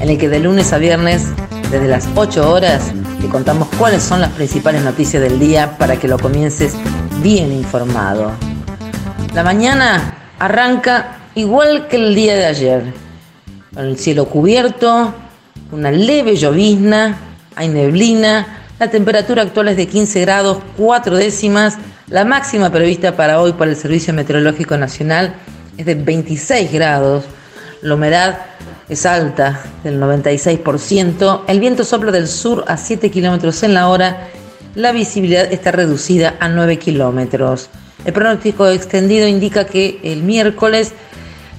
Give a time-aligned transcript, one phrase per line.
[0.00, 1.26] en el que de lunes a viernes,
[1.70, 6.08] desde las 8 horas, te contamos cuáles son las principales noticias del día para que
[6.08, 6.74] lo comiences
[7.22, 8.32] bien informado.
[9.34, 12.94] La mañana arranca igual que el día de ayer,
[13.74, 15.14] con el cielo cubierto,
[15.72, 17.16] una leve llovizna,
[17.56, 23.40] hay neblina, la temperatura actual es de 15 grados 4 décimas la máxima prevista para
[23.40, 25.36] hoy por el Servicio Meteorológico Nacional
[25.78, 27.24] es de 26 grados.
[27.80, 28.38] La humedad
[28.88, 31.42] es alta, del 96%.
[31.48, 34.28] El viento sopla del sur a 7 kilómetros en la hora.
[34.74, 37.70] La visibilidad está reducida a 9 kilómetros.
[38.04, 40.92] El pronóstico extendido indica que el miércoles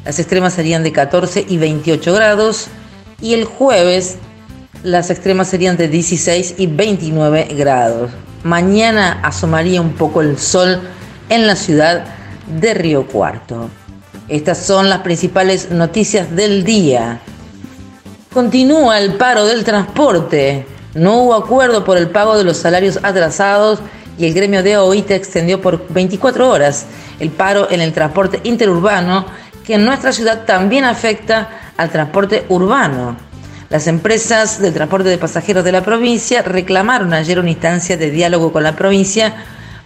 [0.04, 2.68] las extremas serían de 14 y 28 grados
[3.20, 4.18] y el jueves
[4.84, 8.12] las extremas serían de 16 y 29 grados.
[8.44, 10.80] Mañana asomaría un poco el sol
[11.30, 12.06] en la ciudad
[12.60, 13.72] de Río Cuarto.
[14.28, 17.20] Estas son las principales noticias del día.
[18.34, 20.66] Continúa el paro del transporte.
[20.96, 23.80] No hubo acuerdo por el pago de los salarios atrasados
[24.18, 26.88] y el gremio de OITA extendió por 24 horas
[27.20, 29.28] el paro en el transporte interurbano
[29.64, 33.16] que en nuestra ciudad también afecta al transporte urbano.
[33.70, 38.52] Las empresas del transporte de pasajeros de la provincia reclamaron ayer una instancia de diálogo
[38.52, 39.36] con la provincia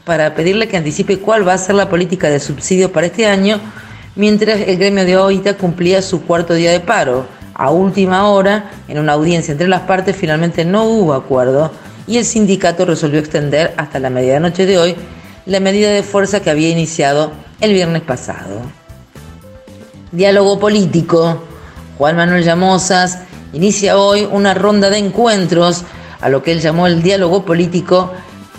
[0.06, 3.60] para pedirle que anticipe cuál va a ser la política de subsidio para este año,
[4.20, 7.26] mientras el gremio de OITA cumplía su cuarto día de paro.
[7.54, 11.72] A última hora, en una audiencia entre las partes, finalmente no hubo acuerdo
[12.06, 14.96] y el sindicato resolvió extender hasta la medianoche de hoy
[15.46, 17.32] la medida de fuerza que había iniciado
[17.62, 18.62] el viernes pasado.
[20.12, 21.42] Diálogo político.
[21.98, 23.20] Juan Manuel Llamosas
[23.54, 25.86] inicia hoy una ronda de encuentros
[26.20, 28.12] a lo que él llamó el diálogo político,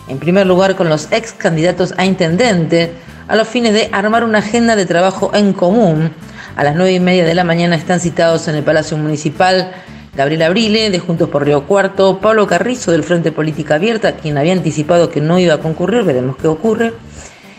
[0.09, 2.95] en primer lugar con los ex candidatos a intendente,
[3.31, 6.11] a los fines de armar una agenda de trabajo en común.
[6.57, 9.71] A las nueve y media de la mañana están citados en el Palacio Municipal
[10.17, 14.53] Gabriel Abrile, de Juntos por Río Cuarto, Pablo Carrizo, del Frente Política Abierta, quien había
[14.53, 16.93] anticipado que no iba a concurrir, veremos qué ocurre,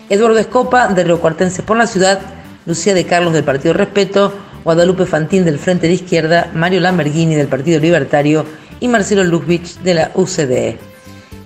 [0.09, 2.19] Eduardo Escopa, de Río Cuartense por la Ciudad,
[2.65, 4.33] Lucía de Carlos, del Partido Respeto,
[4.65, 8.45] Guadalupe Fantín del Frente de Izquierda, Mario Lamberghini del Partido Libertario
[8.81, 10.75] y Marcelo Luzbich de la UCD.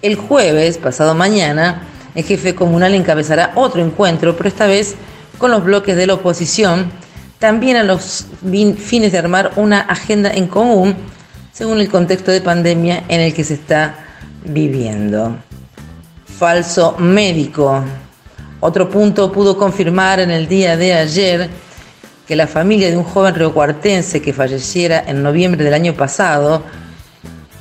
[0.02, 1.84] El jueves, pasado mañana,
[2.15, 4.95] el jefe comunal encabezará otro encuentro, pero esta vez
[5.37, 6.89] con los bloques de la oposición,
[7.39, 8.27] también a los
[8.77, 10.95] fines de armar una agenda en común
[11.51, 13.95] según el contexto de pandemia en el que se está
[14.43, 15.37] viviendo.
[16.25, 17.83] Falso médico.
[18.59, 21.49] Otro punto pudo confirmar en el día de ayer
[22.27, 26.63] que la familia de un joven riocuartense que falleciera en noviembre del año pasado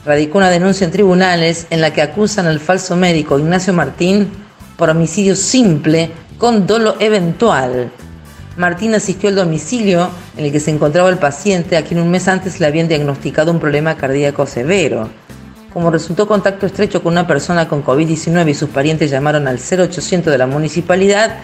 [0.05, 4.44] radicó una denuncia en tribunales en la que acusan al falso médico Ignacio Martín
[4.77, 7.91] por homicidio simple con dolo eventual.
[8.57, 12.29] Martín asistió al domicilio en el que se encontraba el paciente a quien un mes
[12.29, 15.09] antes le habían diagnosticado un problema cardíaco severo.
[15.73, 20.31] Como resultó contacto estrecho con una persona con COVID-19 y sus parientes llamaron al 0800
[20.31, 21.37] de la municipalidad,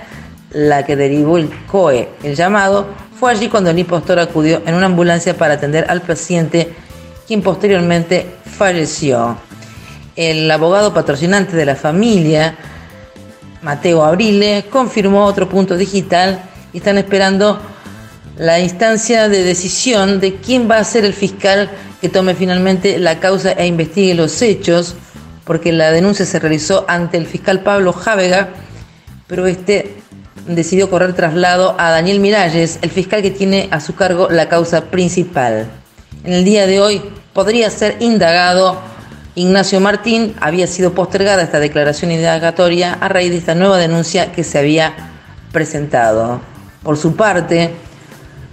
[0.53, 2.11] la que derivó el COE.
[2.23, 2.87] El llamado
[3.19, 6.73] fue allí cuando el impostor acudió en una ambulancia para atender al paciente,
[7.27, 9.37] quien posteriormente falleció.
[10.15, 12.57] El abogado patrocinante de la familia,
[13.63, 17.61] Mateo Abrile, confirmó otro punto digital y están esperando
[18.37, 23.21] la instancia de decisión de quién va a ser el fiscal que tome finalmente la
[23.21, 24.95] causa e investigue los hechos,
[25.45, 28.49] porque la denuncia se realizó ante el fiscal Pablo Jávega,
[29.27, 29.97] pero este
[30.47, 34.87] decidió correr traslado a Daniel Miralles, el fiscal que tiene a su cargo la causa
[34.87, 35.69] principal.
[36.25, 37.03] En el día de hoy
[37.35, 38.81] podría ser indagado
[39.41, 40.35] Ignacio Martín.
[40.39, 44.93] Había sido postergada esta declaración indagatoria a raíz de esta nueva denuncia que se había
[45.51, 46.43] presentado.
[46.83, 47.71] Por su parte,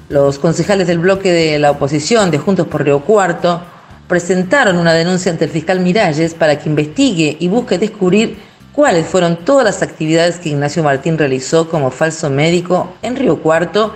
[0.08, 3.62] los concejales del bloque de la oposición de Juntos por Río Cuarto
[4.08, 8.38] presentaron una denuncia ante el fiscal Miralles para que investigue y busque descubrir
[8.72, 13.94] cuáles fueron todas las actividades que Ignacio Martín realizó como falso médico en Río Cuarto,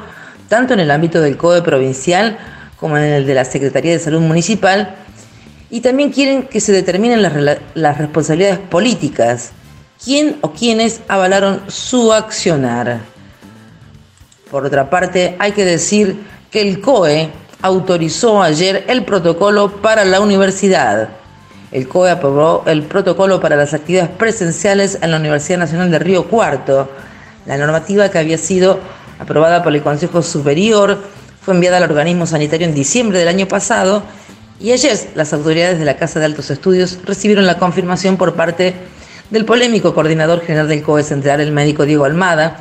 [0.49, 2.37] tanto en el ámbito del COE provincial
[2.75, 4.97] como en el de la Secretaría de Salud Municipal,
[5.71, 9.51] y también quieren que se determinen las, responsabilidades políticas,
[10.03, 12.99] quién o quiénes avalaron su accionar.
[14.51, 16.17] Por otra parte, hay que decir
[16.51, 17.29] que el COE
[17.61, 21.09] autorizó ayer el protocolo para la universidad.
[21.71, 26.25] El COE aprobó el protocolo para las actividades presenciales en la Universidad Nacional de Río
[26.25, 26.89] Cuarto.
[27.45, 28.77] La normativa que había sido
[29.19, 30.97] aprobada por el Consejo Superior
[31.41, 34.03] fue enviada al organismo sanitario en diciembre del año pasado
[34.61, 38.75] y ayer las autoridades de la Casa de Altos Estudios recibieron la confirmación por parte
[39.31, 42.57] del polémico coordinador general del COE Central, el médico Diego Almada.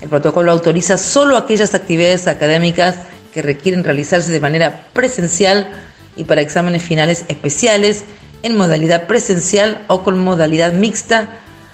[0.00, 2.96] El protocolo autoriza solo aquellas actividades académicas
[3.32, 5.68] que requieren realizarse de manera presencial
[6.16, 8.04] y para exámenes finales especiales
[8.42, 11.28] en modalidad presencial o con modalidad mixta.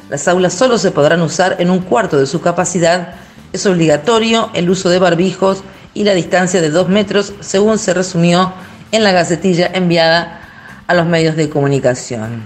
[0.08, 3.14] Las aulas solo se podrán usar en un cuarto de su capacidad.
[3.52, 5.62] Es obligatorio el uso de barbijos
[5.94, 8.52] y la distancia de dos metros, según se resumió
[8.92, 10.40] en la gacetilla enviada
[10.86, 12.42] a los medios de comunicación.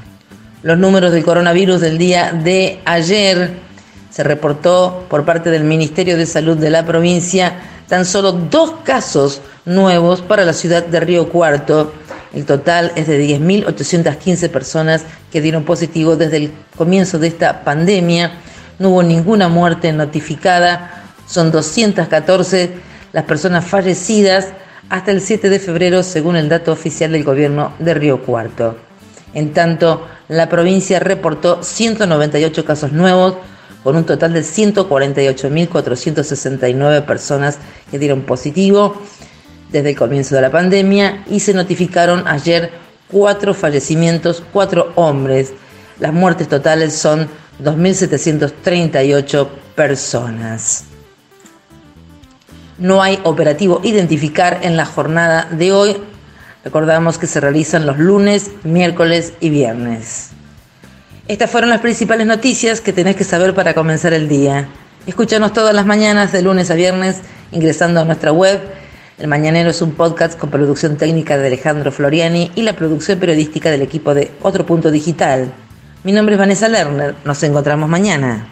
[0.63, 3.59] Los números del coronavirus del día de ayer
[4.11, 7.55] se reportó por parte del Ministerio de Salud de la provincia
[7.89, 11.93] tan solo dos casos nuevos para la ciudad de Río Cuarto.
[12.33, 18.33] El total es de 10.815 personas que dieron positivo desde el comienzo de esta pandemia.
[18.79, 21.05] No hubo ninguna muerte notificada.
[21.27, 22.73] Son 214
[23.13, 24.49] las personas fallecidas
[24.89, 28.77] hasta el 7 de febrero, según el dato oficial del gobierno de Río Cuarto.
[29.33, 33.35] En tanto, la provincia reportó 198 casos nuevos,
[33.83, 37.59] con un total de 148.469 personas
[37.91, 39.03] que dieron positivo
[39.71, 42.71] desde el comienzo de la pandemia y se notificaron ayer
[43.11, 45.53] cuatro fallecimientos, cuatro hombres.
[46.01, 47.29] Las muertes totales son
[47.63, 50.94] 2.738 personas.
[52.79, 55.97] No hay operativo identificar en la jornada de hoy.
[56.65, 60.31] Recordamos que se realizan los lunes, miércoles y viernes.
[61.29, 64.69] Estas fueron las principales noticias que tenés que saber para comenzar el día.
[65.07, 67.21] Escúchanos todas las mañanas de lunes a viernes
[67.53, 68.61] ingresando a nuestra web.
[69.19, 73.71] El Mañanero es un podcast con producción técnica de Alejandro Floriani y la producción periodística
[73.71, 75.53] del equipo de Otro Punto Digital.
[76.03, 77.15] Mi nombre es Vanessa Lerner.
[77.25, 78.49] Nos encontramos mañana.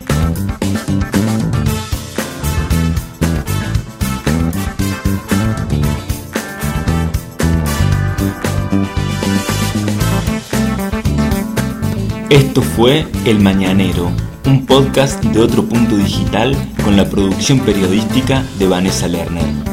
[12.33, 14.11] Esto fue El Mañanero,
[14.47, 19.72] un podcast de otro punto digital con la producción periodística de Vanessa Lerner.